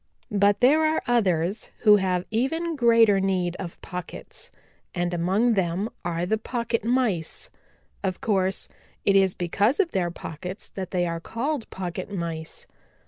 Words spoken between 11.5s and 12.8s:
Pocket Mice.